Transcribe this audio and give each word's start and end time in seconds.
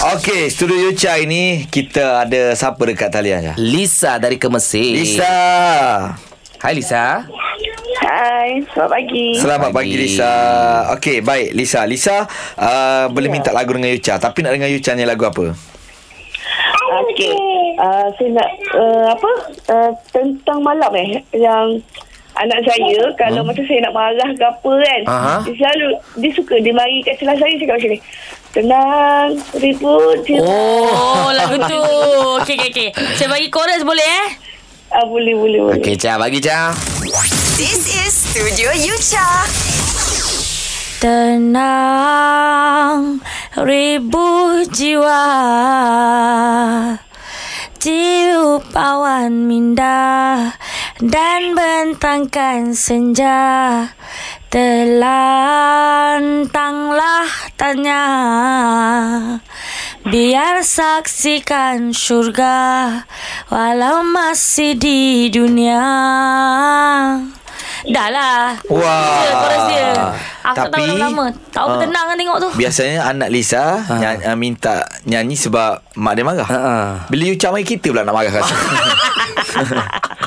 Okey, 0.00 0.48
studio 0.48 0.80
Yucha 0.80 1.20
ini 1.20 1.68
kita 1.68 2.24
ada 2.24 2.56
siapa 2.56 2.80
dekat 2.88 3.12
talian 3.12 3.52
ya? 3.52 3.54
Lisa 3.60 4.16
dari 4.16 4.40
Kemesir. 4.40 4.96
Lisa. 4.96 5.28
Hai 6.56 6.72
Lisa. 6.72 7.28
Hai, 8.00 8.64
selamat 8.72 8.96
pagi. 8.96 9.26
Selamat 9.36 9.70
pagi, 9.76 9.92
Pagi. 9.92 10.00
Lisa. 10.00 10.32
Okey, 10.96 11.20
baik 11.20 11.52
Lisa. 11.52 11.84
Lisa 11.84 12.24
uh, 12.56 13.12
boleh 13.12 13.28
minta 13.28 13.52
lagu 13.52 13.76
dengan 13.76 13.92
Yucha, 13.92 14.16
tapi 14.16 14.40
nak 14.40 14.56
dengar 14.56 14.72
Yucha 14.72 14.96
ni 14.96 15.04
lagu 15.04 15.20
apa? 15.28 15.52
Okey. 17.04 17.36
Uh, 17.76 18.08
saya 18.16 18.28
nak 18.40 18.50
uh, 18.72 19.04
apa? 19.12 19.32
Uh, 19.68 19.92
tentang 20.16 20.64
malam 20.64 20.96
eh 20.96 21.20
yang 21.36 21.76
anak 22.40 22.64
saya 22.64 23.12
kalau 23.20 23.44
macam 23.44 23.64
saya 23.68 23.84
nak 23.84 23.92
marah 23.92 24.30
ke 24.32 24.44
apa 24.44 24.72
kan. 24.80 25.00
Aha. 25.04 25.34
Dia 25.44 25.54
selalu 25.60 25.88
dia 26.16 26.30
suka 26.32 26.54
dia 26.60 26.72
mari 26.72 27.04
kat 27.04 27.20
celah 27.20 27.36
saya 27.36 27.54
cakap 27.60 27.76
macam 27.76 27.90
ni. 27.92 28.00
Tenang, 28.50 29.38
ribut 29.62 30.26
je. 30.26 30.42
Oh, 30.42 31.30
lagu 31.30 31.54
tu. 31.70 31.82
Okey, 32.42 32.58
okey, 32.58 32.70
okey. 32.74 32.88
Saya 33.14 33.30
bagi 33.30 33.46
chorus 33.46 33.86
boleh 33.86 34.02
eh? 34.02 34.28
Ah, 34.90 35.06
boleh, 35.06 35.38
boleh, 35.38 35.60
boleh. 35.70 35.78
Okey, 35.78 35.94
Cha, 35.94 36.18
bagi 36.18 36.42
Cha. 36.42 36.74
This 37.54 37.86
is 37.86 38.10
Studio 38.10 38.74
Yucha. 38.74 39.46
Tenang 41.00 41.64
ribu 43.64 44.60
jiwa 44.68 45.24
Tiup 47.80 48.68
awan 48.76 49.48
minda 49.48 50.52
Dan 51.00 51.56
bentangkan 51.56 52.76
senja 52.76 53.88
Telantanglah 54.52 55.08
tanya 57.56 58.04
Biar 60.04 60.60
saksikan 60.60 61.96
syurga 61.96 63.08
Walau 63.48 64.04
masih 64.04 64.76
di 64.76 65.32
dunia 65.32 65.80
Dah 67.88 68.08
lah 68.12 68.60
Wah. 68.68 69.24
Dia 69.24 69.32
chorus 69.40 69.64
dia 69.72 69.96
Aku 70.52 70.68
tak 70.68 70.68
tahu 70.68 70.84
Tapi, 70.84 71.00
lama 71.00 71.32
Tahu 71.48 71.64
ah, 71.64 71.80
tenang 71.80 72.12
kan 72.12 72.16
tengok 72.20 72.44
tu 72.44 72.52
Biasanya 72.60 73.08
anak 73.08 73.32
Lisa 73.32 73.80
Ha. 73.88 73.96
nyanyi, 73.96 74.20
uh, 74.28 74.36
minta 74.36 74.84
nyanyi 75.08 75.32
sebab 75.32 75.80
mak 75.96 76.12
dia 76.12 76.28
marah. 76.28 76.44
Ha, 76.44 76.60
ha. 76.60 77.08
Bila 77.08 77.24
Yucha 77.24 77.48
main 77.48 77.64
kita 77.64 77.88
pula 77.88 78.04
nak 78.04 78.12
marah 78.12 78.28
rasa. 78.28 78.52